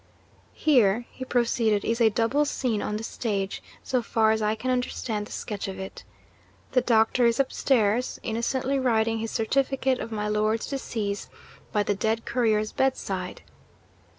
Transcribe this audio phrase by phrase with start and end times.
[0.55, 4.71] 'Here,' he proceeded, 'is a double scene on the stage so far as I can
[4.71, 6.03] understand the sketch of it.
[6.71, 11.29] The Doctor is upstairs, innocently writing his certificate of my Lord's decease,
[11.71, 13.43] by the dead Courier's bedside.